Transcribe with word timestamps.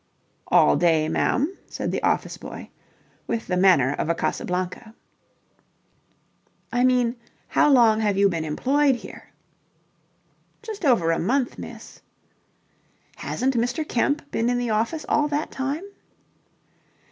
"All 0.47 0.77
day, 0.77 1.07
ma'am," 1.09 1.55
said 1.67 1.91
the 1.91 2.01
office 2.01 2.35
boy, 2.35 2.71
with 3.27 3.45
the 3.45 3.55
manner 3.55 3.93
of 3.93 4.09
a 4.09 4.15
Casablanca. 4.15 4.95
"I 6.73 6.83
mean, 6.83 7.17
how 7.49 7.69
long 7.69 7.99
have 7.99 8.17
you 8.17 8.27
been 8.27 8.43
employed 8.43 8.95
here?" 8.95 9.25
"Just 10.63 10.85
over 10.85 11.11
a 11.11 11.19
month, 11.19 11.59
miss." 11.59 12.01
"Hasn't 13.17 13.53
Mr. 13.53 13.87
Kemp 13.87 14.31
been 14.31 14.49
in 14.49 14.57
the 14.57 14.71
office 14.71 15.05
all 15.07 15.27
that 15.27 15.51
time?" 15.51 15.83